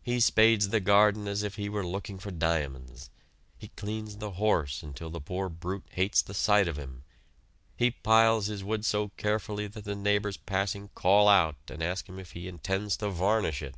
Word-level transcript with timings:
He 0.00 0.20
spades 0.20 0.68
the 0.68 0.78
garden 0.78 1.26
as 1.26 1.42
if 1.42 1.56
he 1.56 1.68
were 1.68 1.84
looking 1.84 2.20
for 2.20 2.30
diamonds. 2.30 3.10
He 3.58 3.66
cleans 3.70 4.18
the 4.18 4.30
horse 4.38 4.80
until 4.80 5.10
the 5.10 5.20
poor 5.20 5.48
brute 5.48 5.88
hates 5.90 6.22
the 6.22 6.34
sight 6.34 6.68
of 6.68 6.76
him. 6.76 7.02
He 7.76 7.90
piles 7.90 8.46
his 8.46 8.62
wood 8.62 8.84
so 8.84 9.08
carefully 9.16 9.66
that 9.66 9.82
the 9.82 9.96
neighbors 9.96 10.36
passing 10.36 10.90
call 10.94 11.26
out 11.28 11.56
and 11.68 11.82
ask 11.82 12.08
him 12.08 12.20
if 12.20 12.30
he 12.30 12.46
"intends 12.46 12.96
to 12.98 13.10
varnish 13.10 13.60
it." 13.60 13.74